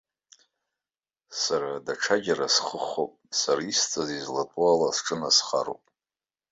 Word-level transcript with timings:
Сара 1.41 1.71
даҽаџьара 1.85 2.47
схы 2.55 2.79
хоуп, 2.87 3.13
сара 3.39 3.61
исҵаз 3.71 4.09
излатәу 4.19 4.63
ала 4.71 4.89
сҿынасхароуп. 4.97 5.83